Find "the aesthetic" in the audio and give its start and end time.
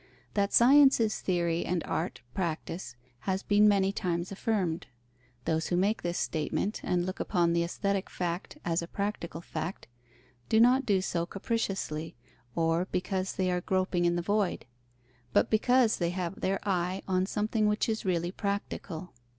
7.53-8.09